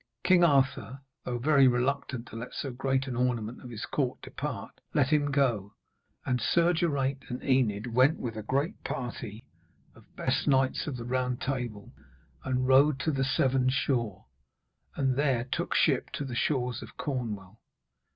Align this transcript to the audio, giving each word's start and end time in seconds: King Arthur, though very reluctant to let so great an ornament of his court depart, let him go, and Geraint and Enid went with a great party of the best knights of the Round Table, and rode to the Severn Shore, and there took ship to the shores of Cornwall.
King 0.23 0.43
Arthur, 0.43 1.01
though 1.25 1.37
very 1.37 1.67
reluctant 1.67 2.25
to 2.25 2.35
let 2.35 2.55
so 2.55 2.71
great 2.71 3.05
an 3.05 3.15
ornament 3.15 3.61
of 3.61 3.69
his 3.69 3.85
court 3.85 4.19
depart, 4.23 4.81
let 4.95 5.09
him 5.13 5.29
go, 5.29 5.75
and 6.25 6.41
Geraint 6.73 7.25
and 7.29 7.43
Enid 7.43 7.93
went 7.93 8.17
with 8.17 8.35
a 8.35 8.41
great 8.41 8.83
party 8.83 9.45
of 9.93 10.03
the 10.05 10.13
best 10.23 10.47
knights 10.47 10.87
of 10.87 10.97
the 10.97 11.05
Round 11.05 11.39
Table, 11.39 11.93
and 12.43 12.67
rode 12.67 12.97
to 13.01 13.11
the 13.11 13.23
Severn 13.23 13.69
Shore, 13.69 14.25
and 14.95 15.15
there 15.15 15.43
took 15.43 15.75
ship 15.75 16.09
to 16.13 16.25
the 16.25 16.33
shores 16.33 16.81
of 16.81 16.97
Cornwall. 16.97 17.61